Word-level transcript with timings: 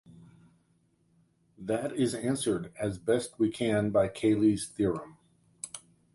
That 1.59 1.93
is 1.95 2.15
answered, 2.15 2.73
as 2.75 2.97
best 2.97 3.37
we 3.37 3.51
can 3.51 3.91
by 3.91 4.07
Cayley's 4.07 4.67
theorem. 4.67 5.17